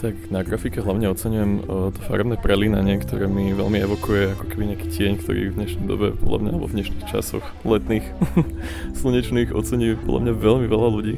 [0.00, 1.60] Tak na grafike hlavne oceňujem
[1.92, 6.16] to farebné prelínanie, ktoré mi veľmi evokuje ako keby nejaký tieň, ktorý v dnešnej dobe,
[6.16, 8.06] podľa mňa, alebo v dnešných časoch letných,
[9.04, 11.14] slnečných ocení podľa mňa veľmi veľa ľudí.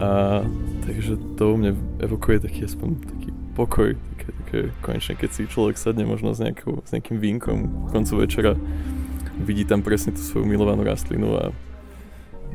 [0.00, 0.40] A
[0.88, 5.76] takže to u mňa evokuje taký aspoň taký pokoj, také, také konečne, keď si človek
[5.76, 8.56] sadne možno s, nejakou, s nejakým vínkom v koncu večera,
[9.44, 11.44] vidí tam presne tú svoju milovanú rastlinu a,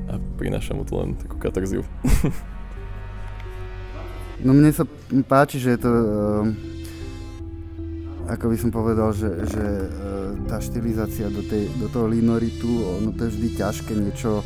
[0.10, 1.86] a prináša mu to len takú katarziu.
[4.46, 4.86] No mne sa
[5.26, 6.46] páči, že je to, uh,
[8.30, 13.10] ako by som povedal, že, že uh, tá štilizácia do, tej, do toho linoritu, no
[13.10, 14.46] to je vždy ťažké niečo,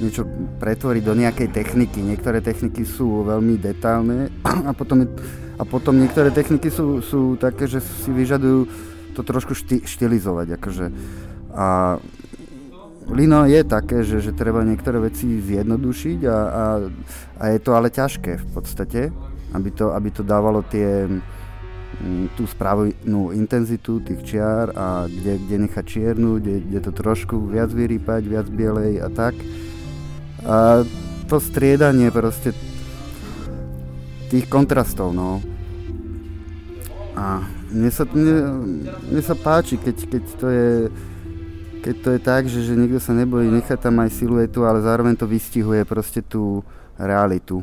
[0.00, 0.24] niečo
[0.56, 2.00] pretvoriť do nejakej techniky.
[2.00, 4.32] Niektoré techniky sú veľmi detailné
[4.68, 5.04] a potom,
[5.60, 8.64] a potom niektoré techniky sú, sú také, že si vyžadujú
[9.12, 10.56] to trošku šti, štilizovať.
[10.56, 10.86] Akože.
[11.52, 12.00] A
[13.06, 16.64] Lino je také, že, že treba niektoré veci zjednodušiť a, a,
[17.38, 19.14] a je to ale ťažké v podstate,
[19.54, 25.56] aby to, aby to dávalo tie, mm, tú správnu intenzitu tých čiar a kde, kde
[25.70, 29.38] nechať čiernu, kde, kde to trošku viac vyrýpať, viac bielej a tak.
[30.42, 30.82] A
[31.30, 32.50] to striedanie proste
[34.34, 35.38] tých kontrastov, no.
[37.14, 38.34] A mne sa, mne,
[39.14, 40.68] mne sa páči, keď, keď to je
[41.86, 45.14] keď to je tak, že, že niekto sa nebojí nechať tam aj siluetu, ale zároveň
[45.14, 46.66] to vystihuje proste tú
[46.98, 47.62] realitu.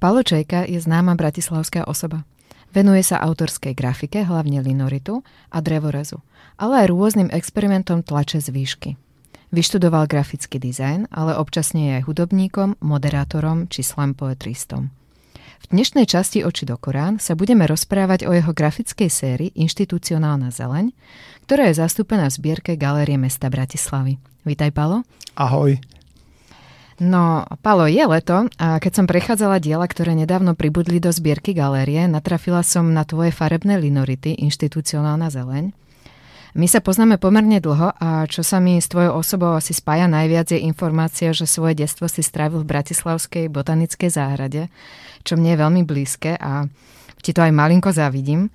[0.00, 2.24] Palo Čejka je známa bratislavská osoba.
[2.72, 5.20] Venuje sa autorskej grafike, hlavne linoritu
[5.52, 6.24] a drevorezu,
[6.56, 8.90] ale aj rôznym experimentom tlače z výšky.
[9.52, 14.88] Vyštudoval grafický dizajn, ale občasne je aj hudobníkom, moderátorom či slam poetristom.
[15.60, 20.96] V dnešnej časti Oči do Korán sa budeme rozprávať o jeho grafickej sérii Inštitucionálna zeleň,
[21.44, 24.16] ktorá je zastúpená v zbierke Galérie mesta Bratislavy.
[24.48, 25.04] Vítaj, Palo.
[25.36, 25.76] Ahoj.
[27.00, 32.04] No, Palo, je leto a keď som prechádzala diela, ktoré nedávno pribudli do zbierky galérie,
[32.04, 35.72] natrafila som na tvoje farebné linority, inštitucionálna zeleň.
[36.52, 40.52] My sa poznáme pomerne dlho a čo sa mi s tvojou osobou asi spája najviac
[40.52, 44.68] je informácia, že svoje detstvo si strávil v Bratislavskej botanickej záhrade,
[45.24, 46.68] čo mne je veľmi blízke a
[47.24, 48.52] ti to aj malinko závidím.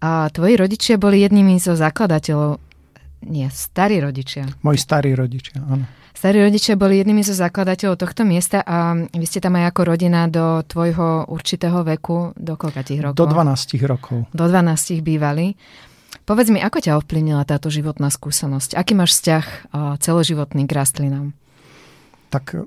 [0.00, 2.56] A tvoji rodičia boli jednými zo zakladateľov,
[3.28, 4.48] nie, starí rodičia.
[4.64, 6.01] Moji starí rodičia, áno.
[6.12, 10.28] Starí rodičia boli jednými zo zakladateľov tohto miesta a vy ste tam aj ako rodina
[10.28, 13.18] do tvojho určitého veku, do koľkatých rokov?
[13.18, 14.16] Do 12 rokov.
[14.30, 15.56] Do 12 bývali.
[16.22, 18.76] Povedz mi, ako ťa ovplyvnila táto životná skúsenosť?
[18.78, 21.34] Aký máš vzťah celoživotný k rastlinám?
[22.30, 22.60] Tak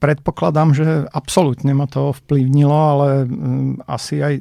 [0.00, 4.34] predpokladám, že absolútne ma to ovplyvnilo, ale mm, asi aj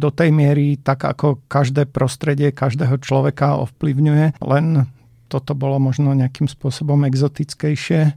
[0.00, 4.88] do tej miery, tak ako každé prostredie každého človeka ovplyvňuje, len
[5.26, 8.14] toto bolo možno nejakým spôsobom exotickejšie,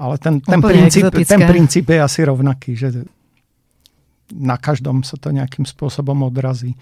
[0.00, 3.04] ale ten, ten, princíp, ten princíp je asi rovnaký, že
[4.32, 6.78] na každom sa to nejakým spôsobom odrazí.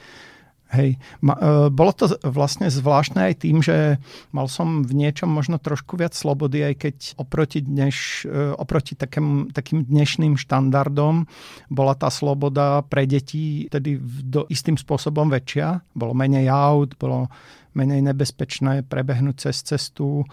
[0.68, 1.00] Hej.
[1.24, 3.96] Ma, e, bolo to vlastne zvláštne aj tým, že
[4.36, 9.48] mal som v niečom možno trošku viac slobody, aj keď oproti, dneš, e, oproti takým,
[9.48, 11.24] takým dnešným štandardom
[11.72, 13.96] bola tá sloboda pre deti tedy
[14.28, 15.80] do, istým spôsobom väčšia.
[15.96, 17.32] Bolo menej aut, bolo
[17.74, 20.24] menej nebezpečné prebehnúť cez cestu.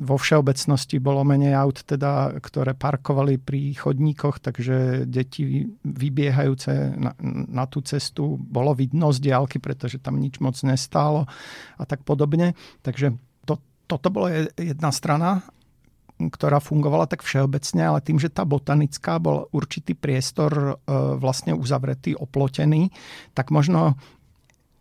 [0.00, 7.12] Vo všeobecnosti bolo menej aut, teda, ktoré parkovali pri chodníkoch, takže deti vybiehajúce na,
[7.48, 11.28] na tú cestu bolo vidno z diálky, pretože tam nič moc nestálo
[11.76, 12.56] a tak podobne.
[12.80, 15.44] Takže to, toto bola jedna strana
[16.28, 20.72] ktorá fungovala tak všeobecne, ale tým, že tá botanická bol určitý priestor e,
[21.16, 22.92] vlastne uzavretý, oplotený,
[23.32, 23.96] tak možno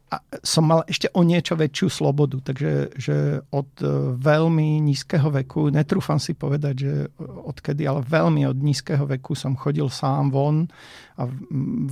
[0.10, 5.70] a som mal ešte o niečo väčšiu slobodu, takže že od e, veľmi nízkeho veku,
[5.70, 10.66] netrúfam si povedať, že odkedy, ale veľmi od nízkeho veku som chodil sám von
[11.22, 11.30] a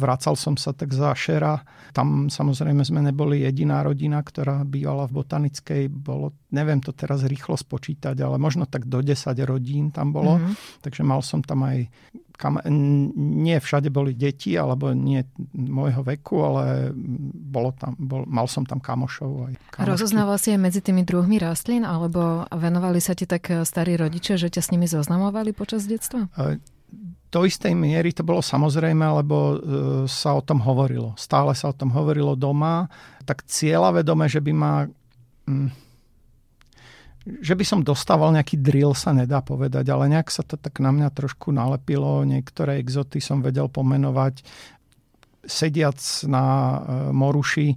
[0.01, 1.61] vracal som sa tak za šera.
[1.93, 7.53] Tam samozrejme sme neboli jediná rodina, ktorá bývala v botanickej, bolo, neviem to teraz rýchlo
[7.53, 9.13] spočítať, ale možno tak do 10
[9.45, 10.81] rodín tam bolo, mm-hmm.
[10.81, 11.85] takže mal som tam aj
[12.37, 12.61] kam,
[13.17, 16.93] nie všade boli deti, alebo nie môjho veku, ale
[17.33, 19.49] bolo tam, bol, mal som tam kamošov.
[19.49, 19.89] Aj kamošky.
[19.89, 24.53] Rozoznával si aj medzi tými druhmi rastlín, alebo venovali sa ti tak starí rodičia, že
[24.53, 26.29] ťa s nimi zoznamovali počas detstva?
[27.27, 29.57] Do istej miery to bolo samozrejme, lebo e,
[30.07, 31.11] sa o tom hovorilo.
[31.19, 32.87] Stále sa o tom hovorilo doma.
[33.27, 34.87] Tak cieľa vedome, že by ma...
[35.43, 35.86] Mm,
[37.43, 40.95] že by som dostával nejaký drill, sa nedá povedať, ale nejak sa to tak na
[40.95, 42.23] mňa trošku nalepilo.
[42.23, 44.41] Niektoré exoty som vedel pomenovať
[45.47, 46.77] sediac na e,
[47.15, 47.75] moruši, e,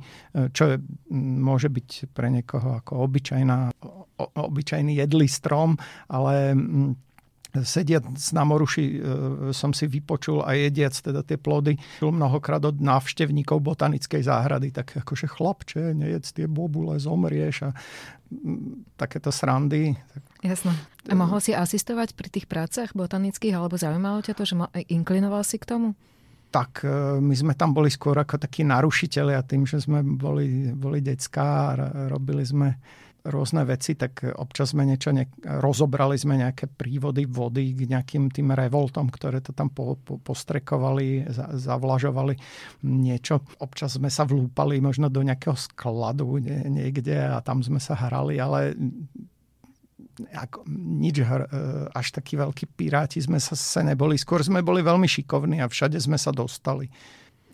[0.50, 0.76] čo je,
[1.14, 3.58] môže byť pre niekoho ako obyčajná,
[4.34, 5.78] obyčajný jedlý strom,
[6.10, 6.58] ale
[7.50, 8.98] sediac na Moruši e,
[9.50, 15.26] som si vypočul a jediac teda tie plody mnohokrát od návštevníkov botanickej záhrady, tak akože
[15.26, 17.70] chlapče, nejedz tie bobule, zomrieš a
[18.94, 19.98] takéto srandy.
[20.40, 20.70] Jasno.
[21.10, 24.54] A mohol si asistovať pri tých prácach botanických, alebo zaujímalo ťa to, že
[24.86, 25.98] inklinoval si k tomu?
[26.50, 30.74] tak e, my sme tam boli skôr ako takí narušiteľi a tým, že sme boli,
[30.74, 31.72] boli decká a
[32.10, 32.74] robili sme
[33.26, 38.56] rôzne veci, tak občas sme niečo, ne, rozobrali sme nejaké prívody vody k nejakým tým
[38.56, 42.34] revoltom, ktoré to tam po, po, postrekovali, za, zavlažovali
[42.86, 43.44] niečo.
[43.60, 48.40] Občas sme sa vlúpali možno do nejakého skladu nie, niekde a tam sme sa hrali,
[48.40, 48.72] ale
[50.20, 51.24] ako, nič
[51.96, 54.20] až takí veľkí piráti sme sa, sa neboli.
[54.20, 56.92] Skôr sme boli veľmi šikovní a všade sme sa dostali.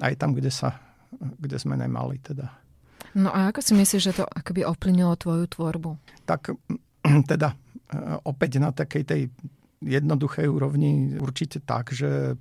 [0.02, 0.74] Aj tam, kde, sa,
[1.38, 2.65] kde sme nemali teda.
[3.16, 5.90] No a ako si myslíš, že to akoby ovplyvnilo tvoju tvorbu?
[6.28, 6.52] Tak
[7.32, 7.56] teda e,
[8.28, 9.22] opäť na takej tej
[9.80, 12.36] jednoduchej úrovni určite tak, že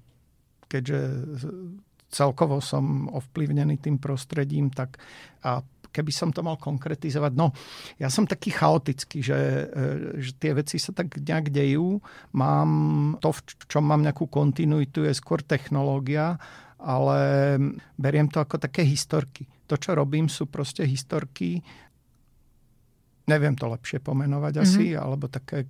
[0.68, 1.00] keďže
[2.12, 5.00] celkovo som ovplyvnený tým prostredím, tak
[5.48, 5.64] a
[5.96, 7.56] keby som to mal konkretizovať, no
[7.96, 9.40] ja som taký chaotický, že,
[9.72, 12.04] e, že tie veci sa tak nejak dejú,
[12.36, 12.72] mám
[13.24, 13.40] to, v
[13.72, 16.36] čom mám nejakú kontinuitu, je skôr technológia,
[16.84, 17.56] ale
[17.96, 21.62] beriem to ako také historky to, čo robím, sú proste historky,
[23.26, 24.66] neviem to lepšie pomenovať mm-hmm.
[24.70, 25.66] asi, alebo také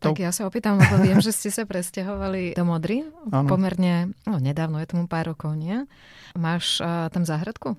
[0.00, 0.16] to...
[0.16, 3.44] Tak ja sa opýtam, lebo viem, že ste sa presťahovali do Modry ano.
[3.44, 5.84] pomerne, no nedávno, je tomu pár rokov, nie?
[6.32, 7.76] Máš uh, tam záhradku?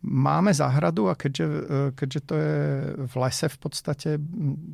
[0.00, 1.60] Máme záhradu a keďže, e,
[1.92, 2.56] keďže to je
[3.04, 4.16] v lese v podstate,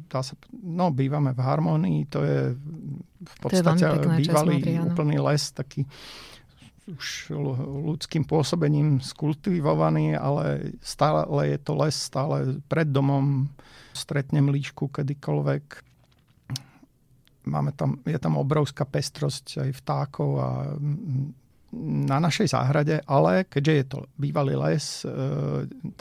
[0.06, 2.54] dá sa, no bývame v harmonii, to je
[3.26, 5.82] v podstate je bývalý Modry, úplný les, taký
[6.86, 7.34] už
[7.82, 13.50] ľudským pôsobením skultivovaný, ale stále je to les, stále pred domom
[13.90, 15.82] stretnem líšku kedykoľvek.
[17.46, 20.50] Máme tam, je tam obrovská pestrosť aj vtákov a
[21.76, 25.08] na našej záhrade, ale keďže je to bývalý les, e,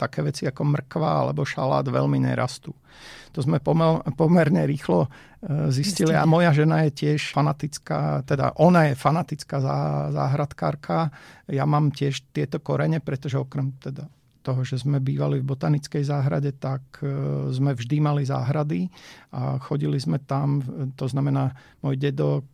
[0.00, 2.72] také veci ako mrkva alebo šalát veľmi nerastú.
[3.36, 5.08] To sme pomel, pomerne rýchlo e,
[5.68, 9.78] zistili a moja žena je tiež fanatická, teda ona je fanatická zá,
[10.10, 11.12] záhradkárka.
[11.52, 14.08] Ja mám tiež tieto korene, pretože okrem teda
[14.40, 17.10] toho, že sme bývali v botanickej záhrade, tak e,
[17.52, 18.88] sme vždy mali záhrady
[19.34, 20.62] a chodili sme tam,
[20.94, 21.52] to znamená,
[21.82, 22.46] môj dedo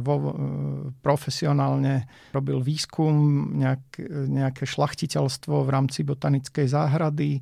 [0.00, 0.32] vo, e,
[1.02, 3.14] profesionálne robil výskum,
[3.58, 3.98] nejak,
[4.30, 7.38] nejaké šlachtiteľstvo v rámci botanickej záhrady.
[7.38, 7.40] E,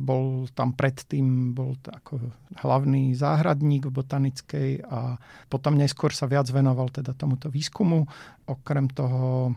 [0.00, 2.16] bol tam predtým bol ako
[2.64, 5.20] hlavný záhradník v botanickej a
[5.52, 8.08] potom neskôr sa viac venoval teda tomuto výskumu.
[8.48, 9.52] Okrem toho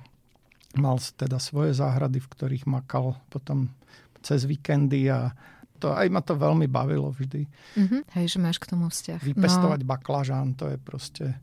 [0.75, 3.71] mal teda svoje záhrady, v ktorých makal potom
[4.19, 5.31] cez víkendy a
[5.79, 7.47] to, aj ma to veľmi bavilo vždy.
[7.47, 8.01] Mm-hmm.
[8.19, 9.23] Hej, že máš k tomu vzťah.
[9.23, 9.89] Vypestovať no.
[9.89, 11.39] baklažán, to je proste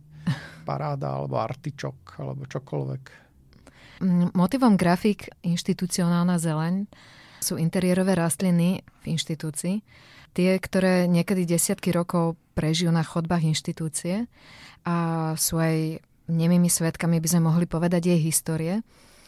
[0.68, 3.02] paráda, alebo artičok, alebo čokoľvek.
[4.04, 6.84] Mm, motivom grafik inštitucionálna zeleň
[7.40, 9.80] sú interiérové rastliny v inštitúcii.
[10.36, 14.28] Tie, ktoré niekedy desiatky rokov prežijú na chodbách inštitúcie
[14.84, 14.96] a
[15.40, 18.84] sú aj nemými svetkami, by sme mohli povedať, jej histórie.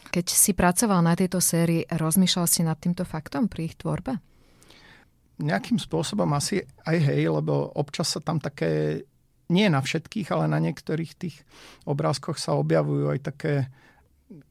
[0.09, 4.21] Keď si pracoval na tejto sérii, rozmýšľal si nad týmto faktom pri ich tvorbe?
[5.39, 9.03] Nejakým spôsobom asi aj hej, lebo občas sa tam také,
[9.49, 11.41] nie na všetkých, ale na niektorých tých
[11.87, 13.53] obrázkoch sa objavujú aj také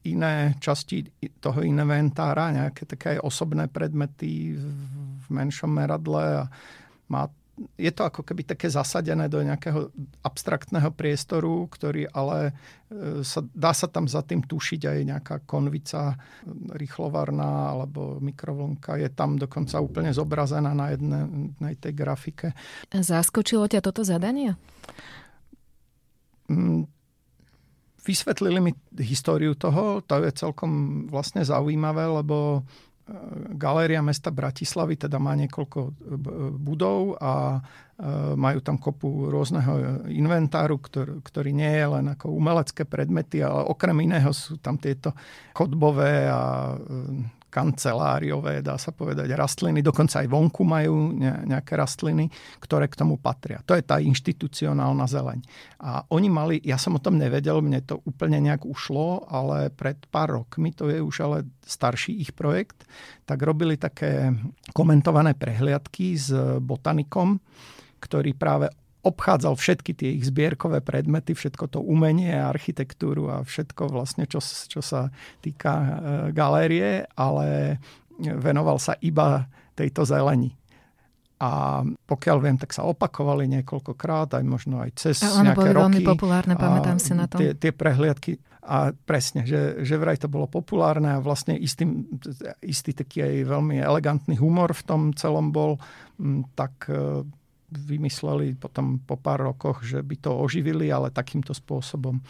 [0.03, 1.07] iné časti
[1.39, 6.51] toho inventára, nejaké také aj osobné predmety v menšom meradle a
[7.07, 7.31] má
[7.75, 9.91] je to ako keby také zasadené do nejakého
[10.23, 12.55] abstraktného priestoru, ktorý ale
[12.87, 16.15] e, sa, dá sa tam za tým tušiť aj nejaká konvica
[16.71, 18.99] rýchlovarná alebo mikrovlnka.
[18.99, 22.47] Je tam dokonca úplne zobrazená na jednej tej grafike.
[22.91, 24.55] Zaskočilo ťa toto zadanie?
[26.47, 26.87] Mm,
[28.03, 28.71] vysvetlili mi
[29.03, 32.63] históriu toho, to je celkom vlastne zaujímavé, lebo
[33.57, 35.79] Galéria mesta Bratislavy teda má niekoľko
[36.57, 37.59] budov a
[38.39, 43.97] majú tam kopu rôzneho inventáru, ktorý, ktorý nie je len ako umelecké predmety, ale okrem
[44.07, 45.11] iného sú tam tieto
[45.51, 46.73] chodbové a
[47.49, 49.81] kanceláriové, dá sa povedať, rastliny.
[49.81, 52.29] Dokonca aj vonku majú nejaké rastliny,
[52.61, 53.59] ktoré k tomu patria.
[53.65, 55.41] To je tá inštitucionálna zeleň.
[55.81, 59.97] A oni mali, ja som o tom nevedel, mne to úplne nejak ušlo, ale pred
[60.13, 62.85] pár rokmi, to je už ale starší ich projekt,
[63.25, 64.29] tak robili také
[64.71, 66.29] komentované prehliadky s
[66.61, 67.41] botanikom,
[67.99, 74.27] ktorý práve obchádzal všetky tie ich zbierkové predmety, všetko to umenie, architektúru a všetko vlastne,
[74.27, 75.07] čo, čo sa
[75.39, 75.89] týka e,
[76.35, 77.79] galérie, ale
[78.19, 80.51] venoval sa iba tejto zeleni.
[81.39, 85.83] A pokiaľ viem, tak sa opakovali niekoľkokrát, aj možno aj cez a nejaké boli roky.
[85.87, 87.39] veľmi populárne, pamätám si na to.
[87.39, 91.89] Tie, tie prehliadky, a presne, že, že vraj to bolo populárne a vlastne istý,
[92.59, 95.79] istý taký aj veľmi elegantný humor v tom celom bol,
[96.59, 97.23] tak e,
[97.71, 102.21] vymysleli potom po pár rokoch, že by to oživili, ale takýmto spôsobom.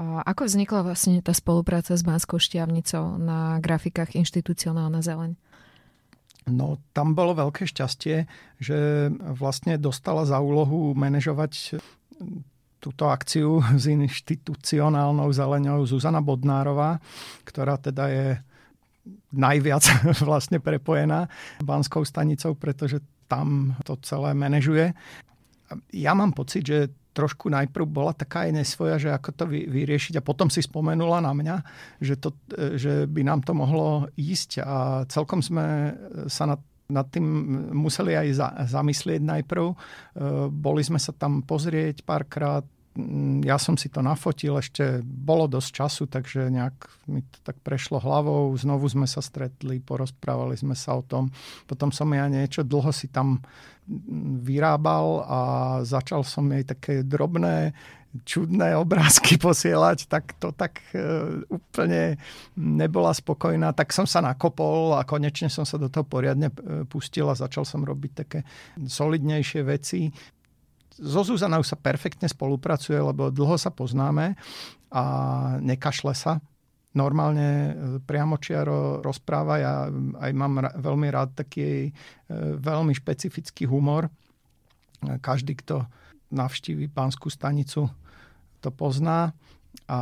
[0.00, 5.36] A ako vznikla vlastne tá spolupráca s Banskou šťavnicou na grafikách Inštitucionálna zeleň?
[6.48, 8.24] No, tam bolo veľké šťastie,
[8.56, 8.78] že
[9.36, 11.76] vlastne dostala za úlohu manažovať
[12.80, 16.96] túto akciu s inštitucionálnou zeleňou Zuzana Bodnárová,
[17.44, 18.26] ktorá teda je
[19.30, 19.84] najviac
[20.28, 21.28] vlastne prepojená
[21.60, 24.90] Banskou stanicou, pretože tam to celé manažuje.
[25.94, 30.26] Ja mám pocit, že trošku najprv bola taká aj nesvoja, že ako to vyriešiť a
[30.26, 31.56] potom si spomenula na mňa,
[32.02, 32.34] že, to,
[32.74, 35.94] že by nám to mohlo ísť a celkom sme
[36.26, 36.60] sa nad
[36.90, 37.22] nad tým
[37.70, 39.64] museli aj za, zamyslieť najprv.
[39.70, 39.74] E,
[40.50, 42.66] boli sme sa tam pozrieť párkrát,
[43.46, 46.74] ja som si to nafotil, ešte bolo dosť času, takže nejak
[47.06, 48.50] mi to tak prešlo hlavou.
[48.58, 51.30] Znovu sme sa stretli, porozprávali sme sa o tom.
[51.70, 53.38] Potom som ja niečo dlho si tam
[53.86, 55.40] mm, vyrábal a
[55.86, 57.78] začal som jej také drobné,
[58.26, 60.98] čudné obrázky posielať, tak to tak e,
[61.46, 62.18] úplne
[62.58, 63.70] nebola spokojná.
[63.70, 67.62] Tak som sa nakopol a konečne som sa do toho poriadne e, pustil a začal
[67.62, 68.42] som robiť také
[68.82, 70.10] solidnejšie veci
[70.96, 74.34] so Zuzanou sa perfektne spolupracuje, lebo dlho sa poznáme
[74.90, 75.04] a
[75.62, 76.42] nekašle sa.
[76.90, 79.62] Normálne e, priamočiaro rozpráva.
[79.62, 79.74] Ja
[80.18, 81.90] aj mám veľmi rád taký e,
[82.58, 84.10] veľmi špecifický humor.
[85.00, 85.86] Každý, kto
[86.34, 87.88] navštívi pánskú stanicu,
[88.60, 89.32] to pozná.
[89.90, 89.98] A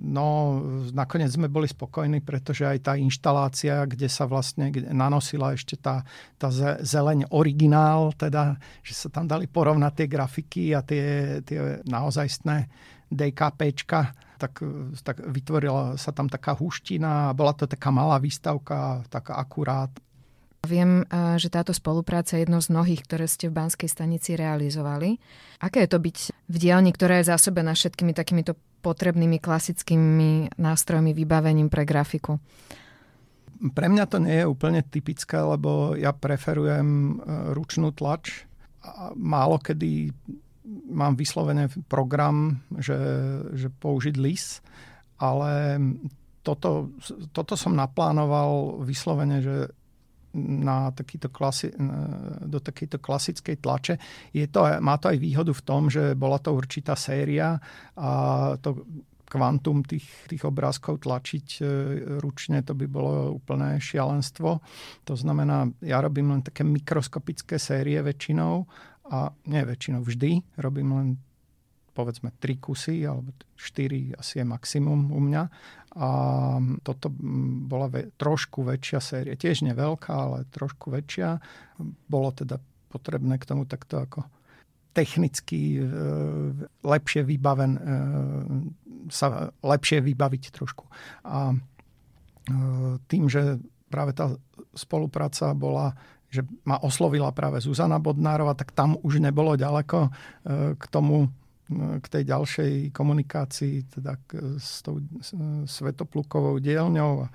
[0.00, 0.60] no,
[0.96, 6.08] nakoniec sme boli spokojní, pretože aj tá inštalácia, kde sa vlastne nanosila ešte tá,
[6.40, 6.48] tá
[6.80, 11.04] zeleň originál, teda, že sa tam dali porovnať tie grafiky a tie,
[11.44, 12.64] tie naozajstné
[13.12, 14.64] DKPčka, tak,
[15.04, 19.92] tak vytvorila sa tam taká huština a bola to taká malá výstavka, taká akurát.
[20.64, 21.04] Viem,
[21.40, 25.20] že táto spolupráca je jednou z mnohých, ktoré ste v Banskej stanici realizovali.
[25.60, 26.16] Aké je to byť
[26.52, 32.40] v dielni, ktorá je zásobená všetkými takýmito potrebnými klasickými nástrojmi, vybavením pre grafiku?
[33.60, 37.12] Pre mňa to nie je úplne typické, lebo ja preferujem e,
[37.52, 38.48] ručnú tlač.
[39.12, 40.08] Málo kedy
[40.88, 42.96] mám vyslovene program, že,
[43.52, 44.64] že použiť lis,
[45.20, 45.76] ale
[46.40, 46.96] toto,
[47.36, 49.68] toto som naplánoval vyslovene, že
[50.34, 51.74] na takýto klasi-
[52.46, 53.94] do takejto klasickej tlače.
[54.30, 57.58] Je to, má to aj výhodu v tom, že bola to určitá séria
[57.98, 58.10] a
[58.62, 58.86] to
[59.30, 61.64] kvantum tých, tých obrázkov tlačiť e,
[62.18, 64.58] ručne, to by bolo úplné šialenstvo.
[65.06, 68.66] To znamená, ja robím len také mikroskopické série väčšinou
[69.14, 71.08] a nie väčšinou vždy, robím len
[71.94, 75.42] povedzme tri kusy, alebo štyri asi je maximum u mňa.
[75.98, 76.08] A
[76.86, 77.10] toto
[77.66, 79.34] bola ve- trošku väčšia séria.
[79.34, 81.42] Tiež neveľká, ale trošku väčšia.
[82.06, 84.22] Bolo teda potrebné k tomu takto ako
[84.90, 85.82] technicky e,
[86.82, 87.82] lepšie vybaven, e,
[89.10, 90.86] sa lepšie vybaviť trošku.
[91.26, 91.56] A e,
[93.06, 93.58] tým, že
[93.90, 94.34] práve tá
[94.74, 95.94] spolupráca bola
[96.30, 100.10] že ma oslovila práve Zuzana Bodnárova, tak tam už nebolo ďaleko e,
[100.78, 101.26] k tomu
[102.02, 104.18] k tej ďalšej komunikácii teda
[104.58, 104.98] s tou
[105.64, 107.24] svetoplukovou dielňou.
[107.24, 107.28] A,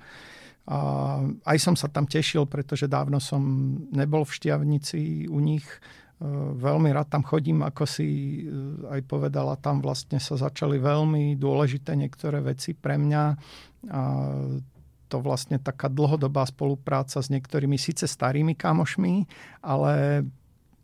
[0.68, 0.78] a
[1.48, 3.40] aj som sa tam tešil, pretože dávno som
[3.90, 5.64] nebol v Štiavnici u nich.
[5.64, 5.78] E,
[6.52, 8.08] veľmi rád tam chodím, ako si
[8.44, 8.52] e,
[8.92, 13.24] aj povedala, tam vlastne sa začali veľmi dôležité niektoré veci pre mňa.
[13.88, 14.00] A
[15.06, 19.24] to vlastne taká dlhodobá spolupráca s niektorými síce starými kamošmi,
[19.62, 20.26] ale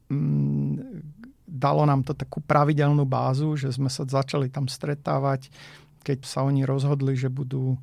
[0.09, 1.22] mm,
[1.53, 5.53] dalo nám to takú pravidelnú bázu, že sme sa začali tam stretávať,
[6.01, 7.77] keď sa oni rozhodli, že budú,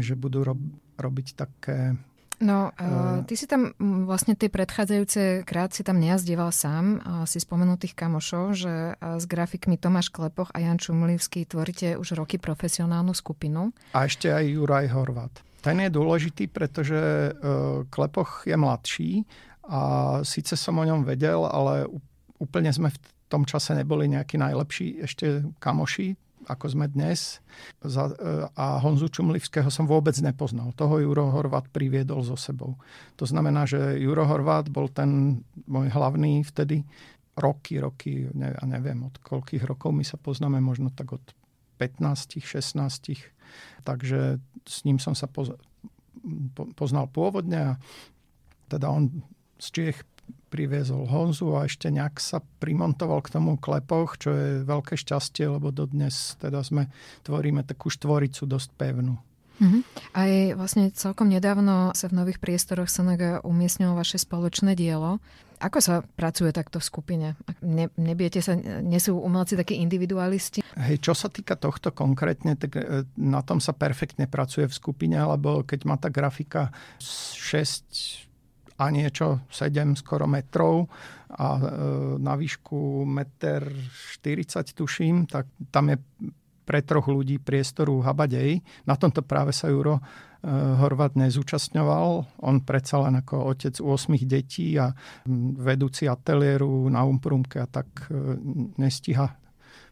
[0.00, 0.60] že budú rob,
[0.96, 2.00] robiť také
[2.36, 3.72] No, uh, ty si tam
[4.04, 9.80] vlastne tie predchádzajúce krát si tam nejazdieval sám, si spomenul tých kamošov, že s grafikmi
[9.80, 13.72] Tomáš Klepoch a Jan Čumlivský tvoríte už roky profesionálnu skupinu.
[13.96, 15.32] A ešte aj Juraj Horvat.
[15.64, 17.00] Ten je dôležitý, pretože
[17.32, 19.10] uh, Klepoch je mladší
[19.66, 19.80] a
[20.20, 21.88] síce som o ňom vedel, ale
[22.38, 26.14] úplne sme v tom čase neboli nejakí najlepší ešte kamoši,
[26.46, 27.42] ako sme dnes.
[28.54, 30.70] A Honzu Čumlivského som vôbec nepoznal.
[30.78, 32.78] Toho Juro Horvat priviedol so sebou.
[33.18, 36.86] To znamená, že Juro Horvat bol ten môj hlavný vtedy
[37.36, 41.24] roky, roky, ne, neviem od koľkých rokov my sa poznáme, možno tak od
[41.76, 42.72] 15, 16.
[43.84, 45.28] Takže s ním som sa
[46.74, 47.78] poznal pôvodne a
[48.72, 49.22] teda on
[49.60, 49.98] z Čiech
[50.46, 55.74] priviezol Honzu a ešte nejak sa primontoval k tomu Klepoch, čo je veľké šťastie, lebo
[55.74, 56.88] dodnes teda sme
[57.26, 59.18] tvoríme takú štvoricu dosť pevnú.
[59.56, 59.82] Mm-hmm.
[60.12, 65.16] Aj vlastne celkom nedávno sa v nových priestoroch Senaga umiestnilo vaše spoločné dielo.
[65.56, 67.26] Ako sa pracuje takto v skupine?
[67.64, 70.60] Ne, nebijete sa, nie sú umelci takí individualisti?
[70.76, 75.16] Hej, čo sa týka tohto konkrétne, tak e, na tom sa perfektne pracuje v skupine,
[75.16, 76.68] lebo keď má tá grafika
[77.00, 78.25] 6
[78.76, 80.88] a niečo, 7 skoro metrov
[81.32, 81.60] a e,
[82.20, 85.96] na výšku 1,40 m tuším, tak tam je
[86.66, 88.58] pre troch ľudí priestoru habadej.
[88.90, 90.02] Na tomto práve sa Juro e,
[90.50, 92.42] Horvat nezúčastňoval.
[92.42, 94.90] On predsa len ako otec 8 detí a
[95.56, 98.36] vedúci ateliéru na Umprumke a tak e,
[98.76, 99.30] nestíha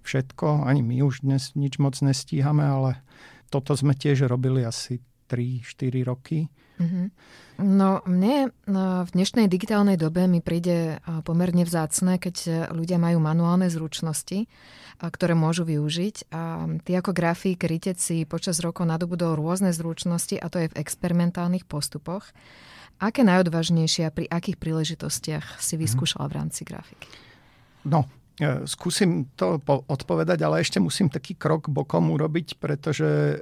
[0.05, 0.67] všetko.
[0.67, 3.01] Ani my už dnes nič moc nestíhame, ale
[3.49, 4.99] toto sme tiež robili asi
[5.31, 6.51] 3-4 roky.
[6.75, 7.07] Mm-hmm.
[7.63, 13.71] No mne no, v dnešnej digitálnej dobe mi príde pomerne vzácne, keď ľudia majú manuálne
[13.71, 14.51] zručnosti,
[14.99, 16.35] ktoré môžu využiť.
[16.35, 20.79] A ty ako grafik, rytec si počas rokov nadobudol rôzne zručnosti a to je v
[20.83, 22.35] experimentálnych postupoch.
[22.99, 25.81] Aké najodvážnejšie a pri akých príležitostiach si mhm.
[25.87, 27.07] vyskúšala v rámci grafiky?
[27.87, 28.07] No,
[28.39, 33.37] e, Skúsim to odpovedať, ale ešte musím taký krok bokom urobiť, pretože e,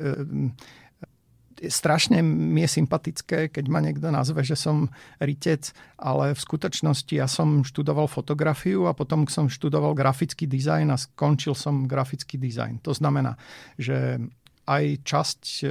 [1.69, 4.91] strašne mi je sympatické, keď ma niekto nazve, že som
[5.21, 10.97] rytec, ale v skutočnosti ja som študoval fotografiu a potom som študoval grafický dizajn a
[10.97, 12.83] skončil som grafický dizajn.
[12.83, 13.37] To znamená,
[13.79, 14.19] že
[14.63, 15.67] aj časť e,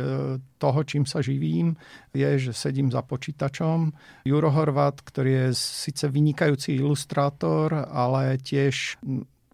[0.59, 1.79] toho, čím sa živím,
[2.11, 3.91] je, že sedím za počítačom.
[4.27, 8.99] Juro Horvat, ktorý je síce vynikajúci ilustrátor, ale tiež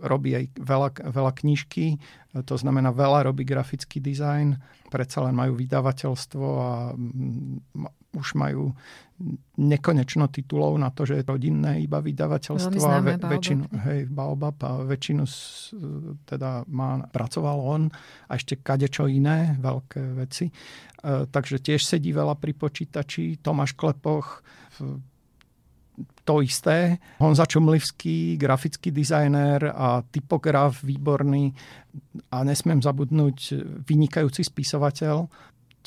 [0.01, 1.97] robí aj veľa, veľa knižky,
[2.45, 4.57] to znamená veľa robí grafický dizajn,
[4.93, 8.73] predsa len majú vydavateľstvo a mm, už majú
[9.57, 14.85] nekonečno titulov na to, že je rodinné iba vydavateľstvo a ve, väčšinu, hej, Baobab a
[14.85, 15.25] väčšinu
[16.29, 17.83] teda má, pracoval on
[18.29, 20.45] a ešte kadečo iné, veľké veci.
[20.49, 20.53] E,
[21.25, 23.41] takže tiež sedí veľa pri počítači.
[23.41, 24.45] Tomáš Klepoch
[26.27, 26.99] to isté.
[27.17, 31.55] Honza Čumlivský, grafický dizajner a typograf výborný
[32.29, 33.37] a nesmiem zabudnúť
[33.87, 35.25] vynikajúci spisovateľ,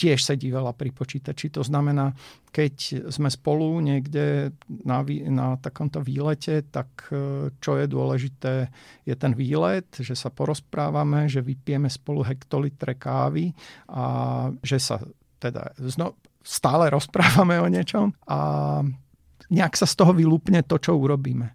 [0.01, 1.53] tiež sedí veľa pri počítači.
[1.53, 2.17] To znamená,
[2.49, 4.57] keď sme spolu niekde
[4.89, 8.73] na, na takomto výlete, tak e, čo je dôležité,
[9.05, 13.53] je ten výlet, že sa porozprávame, že vypijeme spolu hektolitre kávy
[13.93, 14.05] a
[14.65, 15.05] že sa
[15.37, 18.81] teda zno, stále rozprávame o niečom a
[19.51, 21.51] nejak sa z toho vylúpne to, čo urobíme.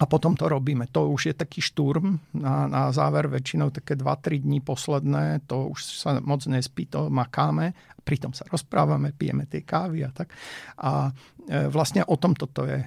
[0.00, 0.88] A potom to robíme.
[0.96, 5.80] To už je taký šturm na, na záver, väčšinou také 2-3 dní posledné, to už
[5.84, 10.32] sa moc nespí, to makáme, pritom sa rozprávame, pijeme tie kávy a tak.
[10.80, 11.12] A
[11.44, 12.80] e, vlastne o tom toto je.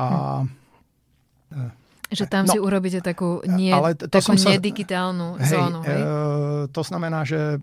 [0.00, 0.06] A,
[1.52, 1.76] hm.
[2.10, 5.80] Že tam no, si urobíte takú, nie, ale to takú nedigitálnu hej, zónu.
[5.84, 6.00] Hej?
[6.00, 6.08] E,
[6.72, 7.60] to znamená, že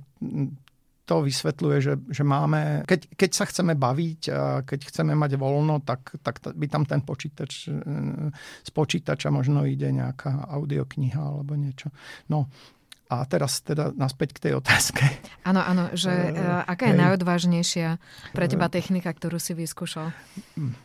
[1.08, 5.80] to vysvetľuje, že, že máme, keď, keď sa chceme baviť a keď chceme mať voľno,
[5.80, 7.80] tak, tak by tam ten počítač, e,
[8.62, 11.96] z počítača možno ide nejaká audiokniha alebo niečo.
[12.28, 12.52] No,
[13.08, 15.00] a teraz teda naspäť k tej otázke.
[15.48, 17.02] Áno, áno, že uh, aká je Hej.
[17.08, 17.90] najodvážnejšia
[18.36, 20.12] pre teba technika, ktorú si vyskúšal?
[20.60, 20.76] Mm.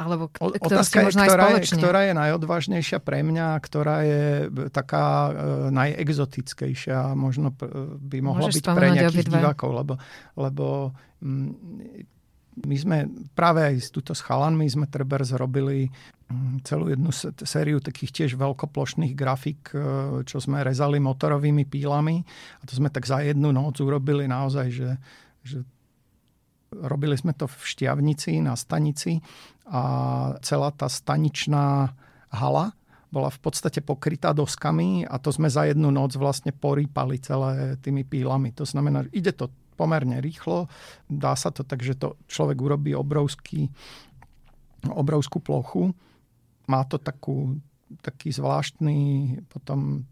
[0.00, 4.24] Alebo k- Otázka je, ktorá, je, ktorá je najodvážnejšia pre mňa, ktorá je
[4.72, 5.32] taká e,
[5.76, 7.52] najexotickejšia, možno
[8.00, 9.36] by mohla Môžeš byť pre nejakých obidve.
[9.36, 9.94] divákov, lebo,
[10.34, 10.66] lebo
[11.20, 11.50] mm,
[12.60, 12.96] my sme
[13.32, 15.92] práve aj s, túto s chalanmi sme treba zrobili
[16.28, 17.12] mm, celú jednu
[17.44, 19.80] sériu takých tiež veľkoplošných grafik, e,
[20.24, 22.24] čo sme rezali motorovými pílami.
[22.60, 24.90] A to sme tak za jednu noc urobili naozaj, že,
[25.44, 25.60] že
[26.70, 29.18] Robili sme to v Štiavnici na stanici
[29.66, 29.82] a
[30.42, 31.90] celá tá staničná
[32.30, 32.70] hala
[33.10, 38.06] bola v podstate pokrytá doskami a to sme za jednu noc vlastne porýpali celé tými
[38.06, 38.54] pílami.
[38.54, 40.70] To znamená, že ide to pomerne rýchlo.
[41.10, 43.66] Dá sa to tak, že to človek urobí obrovský,
[44.86, 45.90] obrovskú plochu.
[46.70, 47.58] Má to takú,
[47.98, 48.98] taký zvláštny
[49.50, 50.06] potom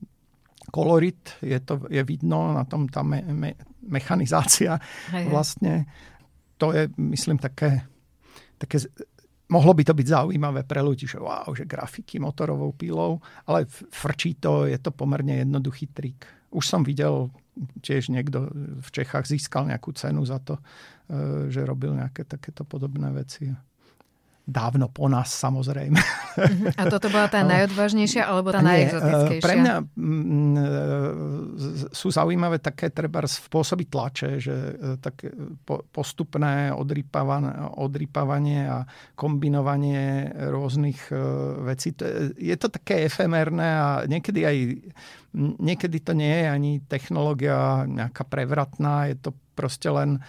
[0.75, 3.55] kolorit, je, to, je vidno na tom tá me, me,
[3.87, 4.77] mechanizácia
[5.15, 5.87] hej, vlastne.
[6.59, 7.87] To je, myslím, také,
[8.59, 8.79] také
[9.49, 14.37] mohlo by to byť zaujímavé pre ľudí, že wow, že grafiky motorovou pílou, ale frčí
[14.37, 16.29] to, je to pomerne jednoduchý trik.
[16.53, 17.33] Už som videl,
[17.83, 18.49] tiež niekto
[18.81, 20.63] v Čechách získal nejakú cenu za to, e,
[21.53, 23.51] že robil nejaké takéto podobné veci
[24.49, 26.01] dávno po nás samozrejme.
[26.81, 29.45] A toto bola tá najodvážnejšia alebo tá najexotickejšia?
[29.45, 35.37] Pre mňa m, mm, e, sú zaujímavé také treba spôsoby tlače, že e, také
[35.69, 36.73] postupné
[37.77, 41.17] odrýpavanie a kombinovanie rôznych e,
[41.69, 41.93] vecí.
[42.41, 44.57] Je to také efemerné a niekedy aj
[45.37, 50.25] niekedy to nie je ani technológia nejaká prevratná, je to proste len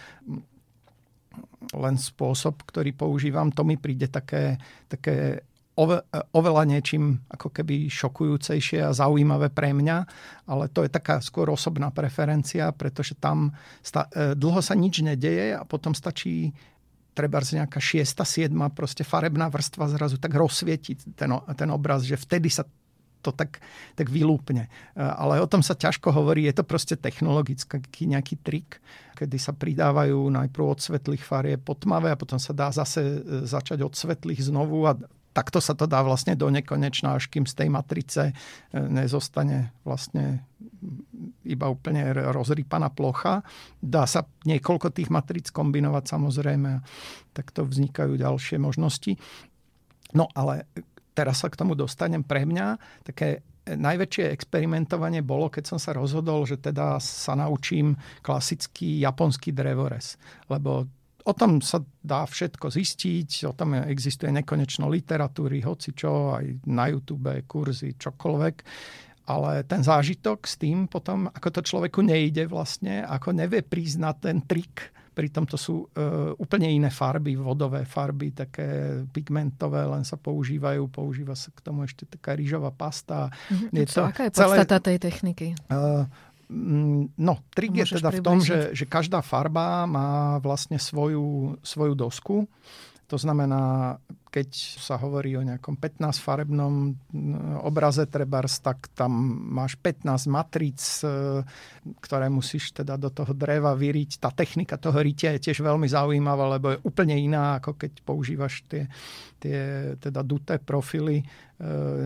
[1.74, 4.58] len spôsob, ktorý používam, to mi príde také,
[4.90, 5.46] také
[5.78, 6.02] ove,
[6.34, 9.98] oveľa niečím ako keby šokujúcejšie a zaujímavé pre mňa,
[10.50, 15.56] ale to je taká skôr osobná preferencia, pretože tam sta, e, dlho sa nič nedeje
[15.56, 16.52] a potom stačí
[17.14, 22.16] treba z nejaká šiesta, siedma proste farebná vrstva zrazu tak rozsvietiť ten, ten obraz, že
[22.16, 22.64] vtedy sa
[23.20, 23.60] to tak,
[23.94, 24.66] tak vylúpne.
[24.66, 28.80] E, ale o tom sa ťažko hovorí, je to proste technologický nejaký trik,
[29.14, 33.84] kedy sa pridávajú najprv od svetlých farie potmavé a potom sa dá zase e, začať
[33.84, 34.96] od svetlých znovu a
[35.30, 38.32] takto sa to dá vlastne do nekonečna, až kým z tej matrice e,
[38.74, 40.42] nezostane vlastne
[41.44, 43.44] iba úplne rozrýpaná plocha.
[43.78, 46.70] Dá sa niekoľko tých matric kombinovať samozrejme,
[47.36, 49.20] takto vznikajú ďalšie možnosti.
[50.16, 50.66] No ale
[51.14, 56.48] teraz sa k tomu dostanem pre mňa, také najväčšie experimentovanie bolo, keď som sa rozhodol,
[56.48, 57.94] že teda sa naučím
[58.24, 60.16] klasický japonský drevorez.
[60.48, 60.88] Lebo
[61.24, 66.88] o tom sa dá všetko zistiť, o tom existuje nekonečno literatúry, hoci čo, aj na
[66.90, 68.56] YouTube, kurzy, čokoľvek.
[69.30, 74.42] Ale ten zážitok s tým potom, ako to človeku nejde vlastne, ako nevie priznať ten
[74.42, 80.86] trik, Pritom to sú uh, úplne iné farby, vodové farby, také pigmentové, len sa používajú.
[80.88, 83.28] Používa sa k tomu ešte taká rýžová pasta.
[83.50, 83.74] Mm-hmm.
[83.74, 85.46] Je to aká je podstata celé, tej techniky?
[85.68, 86.06] Uh,
[87.14, 92.50] No, trik je teda v tom, že, že každá farba má vlastne svoju, svoju dosku.
[93.06, 93.94] To znamená,
[94.30, 96.94] keď sa hovorí o nejakom 15-farebnom
[97.66, 99.10] obraze trebárs, tak tam
[99.50, 101.42] máš 15 matríc, e,
[101.98, 104.22] ktoré musíš teda do toho dreva vyriť.
[104.22, 108.62] Tá technika toho rytia je tiež veľmi zaujímavá, lebo je úplne iná, ako keď používaš
[108.70, 108.86] tie,
[109.42, 109.58] tie
[109.98, 111.24] teda duté profily, e,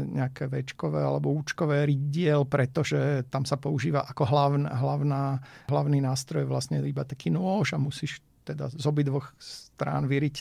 [0.09, 5.23] nejaké večkové alebo účkové rydiel, pretože tam sa používa ako hlavná, hlavná,
[5.69, 9.33] hlavný nástroj vlastne iba taký nôž a musíš teda z obidvoch
[9.75, 10.35] strán vyriť.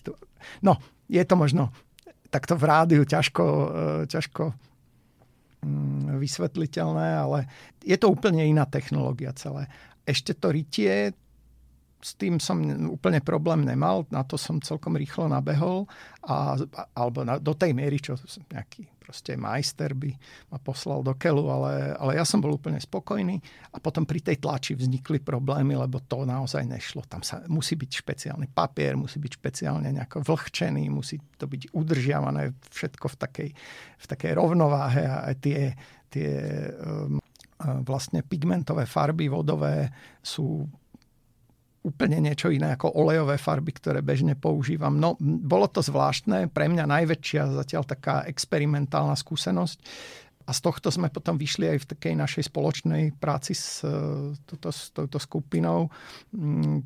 [0.62, 0.78] No,
[1.10, 1.74] je to možno
[2.30, 3.68] takto v rádiu ťažko, e,
[4.10, 4.54] ťažko
[5.62, 7.40] mm, vysvetliteľné, ale
[7.82, 9.70] je to úplne iná technológia celé.
[10.06, 11.14] Ešte to rytie,
[12.04, 12.60] s tým som
[12.92, 15.88] úplne problém nemal, na to som celkom rýchlo nabehol,
[16.28, 16.60] a,
[16.92, 18.20] alebo na, do tej miery, čo
[18.52, 20.16] nejaký proste majster by
[20.48, 23.36] ma poslal do keľu, ale, ale ja som bol úplne spokojný
[23.76, 27.04] a potom pri tej tlači vznikli problémy, lebo to naozaj nešlo.
[27.12, 32.56] Tam sa musí byť špeciálny papier, musí byť špeciálne nejako vlhčený, musí to byť udržiavané
[32.72, 33.50] všetko v takej,
[34.00, 35.62] v takej rovnováhe a aj tie,
[36.08, 36.32] tie
[36.80, 37.20] um,
[37.84, 39.92] vlastne pigmentové farby vodové
[40.24, 40.64] sú
[41.84, 44.96] úplne niečo iné ako olejové farby, ktoré bežne používam.
[44.96, 49.78] No, bolo to zvláštne, pre mňa najväčšia zatiaľ taká experimentálna skúsenosť.
[50.44, 53.80] A z tohto sme potom vyšli aj v takej našej spoločnej práci s,
[54.44, 55.88] tuto, s touto skupinou,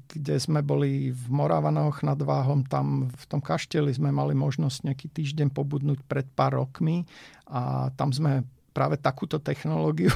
[0.05, 5.07] kde sme boli v Moravanoch nad Váhom, tam v tom kašteli sme mali možnosť nejaký
[5.09, 7.09] týždeň pobudnúť pred pár rokmi
[7.49, 8.45] a tam sme
[8.77, 10.13] práve takúto technológiu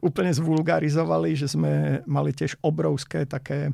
[0.00, 3.72] úplne zvulgarizovali, že sme mali tiež obrovské také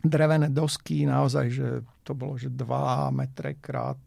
[0.00, 1.68] drevené dosky, naozaj, že
[2.04, 4.00] to bolo, že 2 metre krát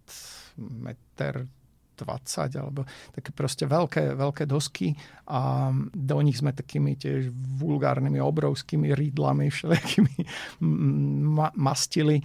[0.58, 1.46] meter
[1.94, 2.82] 20 alebo
[3.14, 4.98] také proste veľké, veľké dosky
[5.30, 7.30] a do nich sme takými tiež
[7.62, 10.18] vulgárnymi obrovskými rýdlami všelijakými
[11.38, 12.20] ma- mastili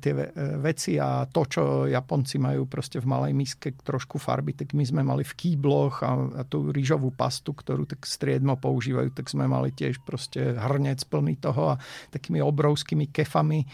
[0.00, 0.12] tie
[0.64, 5.04] veci a to, čo Japonci majú proste v malej miske trošku farby, tak my sme
[5.04, 9.76] mali v kýbloch a, a tú rýžovú pastu, ktorú tak striedmo používajú, tak sme mali
[9.76, 13.66] tiež proste hrnec plný toho a takými obrovskými kefami e,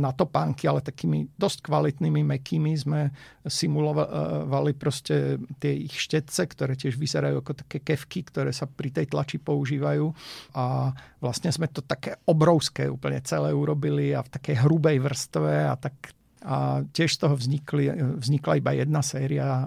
[0.00, 3.12] na topánky, ale takými dosť kvalitnými, mekými sme
[3.44, 9.12] simulovali proste tie ich štetce, ktoré tiež vyzerajú ako také kefky, ktoré sa pri tej
[9.12, 10.08] tlači používajú.
[10.56, 15.74] A vlastne sme to také obrovské úplne celé urobili a v takej hrubej vrstve a
[15.74, 17.90] tak a tiež z toho vznikli,
[18.22, 19.66] vznikla iba jedna séria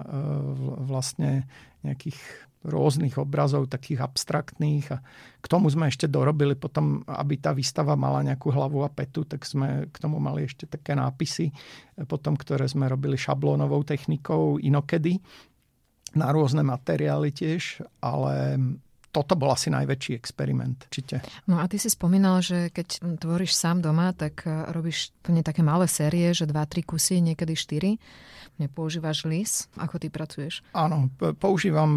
[0.88, 1.44] vlastne
[1.84, 2.16] nejakých
[2.62, 5.02] rôznych obrazov, takých abstraktných a
[5.42, 9.42] k tomu sme ešte dorobili potom, aby tá výstava mala nejakú hlavu a petu, tak
[9.42, 11.54] sme k tomu mali ešte také nápisy, e,
[12.08, 15.20] potom, ktoré sme robili šablónovou technikou inokedy
[16.16, 18.56] na rôzne materiály tiež, ale
[19.12, 21.20] toto bol asi najväčší experiment, určite.
[21.44, 25.60] No a ty si spomínal, že keď tvoríš sám doma, tak e, robíš plne také
[25.60, 28.00] malé série, že 2-3 kusy, niekedy 4.
[28.56, 29.68] Nepoužívaš lis?
[29.76, 30.64] Ako ty pracuješ?
[30.72, 31.92] Áno, používam,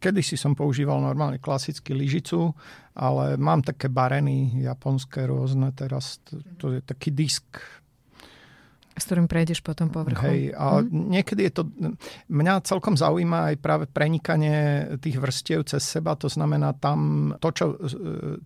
[0.00, 2.52] kedysi som používal normálne klasicky lyžicu,
[2.96, 7.44] ale mám také bareny japonské rôzne teraz, to, to je taký disk
[8.96, 10.24] s ktorým prejdeš potom povrchu.
[10.24, 10.88] Hej, a hm?
[10.88, 11.62] niekedy je to...
[12.32, 17.66] Mňa celkom zaujíma aj práve prenikanie tých vrstiev cez seba, to znamená tam, to, čo,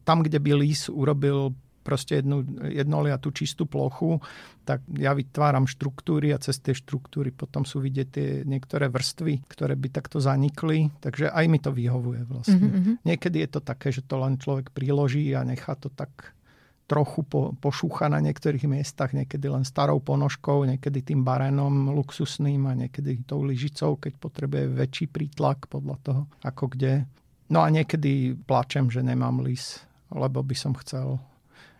[0.02, 4.20] tam kde by lís urobil proste jednu, jednoliatú čistú plochu,
[4.68, 9.74] tak ja vytváram štruktúry a cez tie štruktúry potom sú vidieť tie niektoré vrstvy, ktoré
[9.74, 12.68] by takto zanikli, takže aj mi to vyhovuje vlastne.
[12.68, 12.94] Mm-hmm.
[13.02, 16.36] Niekedy je to také, že to len človek priloží a nechá to tak
[16.90, 22.74] trochu po, pošúcha na niektorých miestach, niekedy len starou ponožkou, niekedy tým barenom luxusným a
[22.74, 27.06] niekedy tou lyžicou, keď potrebuje väčší prítlak podľa toho, ako kde.
[27.46, 31.22] No a niekedy plačem, že nemám lis, lebo by som chcel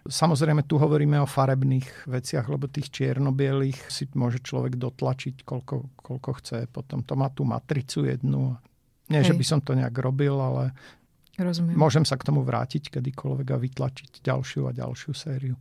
[0.00, 6.30] Samozrejme, tu hovoríme o farebných veciach, lebo tých čiernobielých si môže človek dotlačiť, koľko, koľko
[6.40, 6.58] chce.
[6.72, 8.56] Potom to má tú matricu jednu.
[9.12, 9.34] Nie, Hej.
[9.34, 10.72] že by som to nejak robil, ale
[11.40, 11.72] Rozumiem.
[11.72, 15.56] Môžem sa k tomu vrátiť kedykoľvek a vytlačiť ďalšiu a ďalšiu sériu.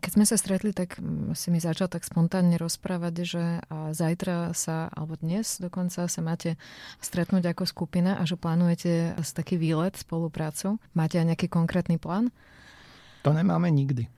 [0.00, 0.96] Keď sme sa stretli, tak
[1.36, 3.44] si mi začal tak spontánne rozprávať, že
[3.92, 6.56] zajtra sa, alebo dnes dokonca sa máte
[7.04, 10.80] stretnúť ako skupina a že plánujete taký výlet, spoluprácu.
[10.96, 12.32] Máte aj nejaký konkrétny plán?
[13.20, 14.08] To nemáme nikdy.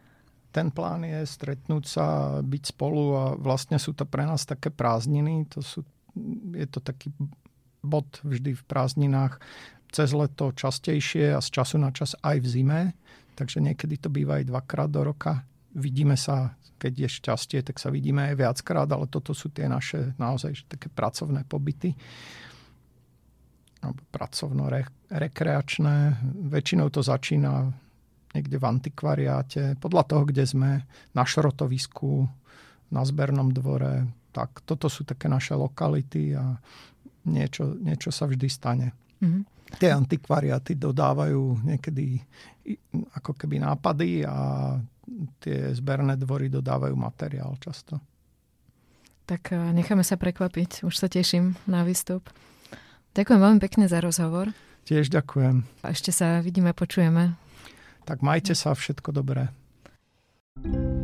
[0.55, 5.51] Ten plán je stretnúť sa, byť spolu a vlastne sú to pre nás také prázdniny.
[5.59, 5.83] To sú,
[6.55, 7.11] je to taký
[7.83, 9.43] bod vždy v prázdninách
[9.93, 12.81] cez leto častejšie a z času na čas aj v zime,
[13.37, 15.45] takže niekedy to býva aj dvakrát do roka.
[15.77, 20.17] Vidíme sa, keď je šťastie, tak sa vidíme aj viackrát, ale toto sú tie naše
[20.17, 21.93] naozaj také pracovné pobyty
[23.91, 25.97] pracovno-rekreačné.
[26.47, 27.75] Väčšinou to začína
[28.33, 32.31] niekde v antikvariáte, podľa toho, kde sme, na šrotovisku,
[32.95, 34.09] na zbernom dvore.
[34.33, 36.57] Tak toto sú také naše lokality a
[37.29, 38.97] niečo, niečo sa vždy stane.
[39.23, 39.43] Mm-hmm.
[39.79, 42.21] Tie antikvariaty dodávajú niekedy
[43.17, 44.77] ako keby nápady a
[45.41, 47.99] tie zberné dvory dodávajú materiál často.
[49.25, 50.85] Tak eh, necháme sa prekvapiť.
[50.85, 52.29] Už sa teším na výstup.
[53.17, 54.51] Ďakujem veľmi pekne za rozhovor.
[54.83, 55.63] Tiež ďakujem.
[55.87, 57.39] A ešte sa vidíme, počujeme.
[58.03, 59.55] Tak majte sa, všetko dobré.
[60.53, 61.02] thank you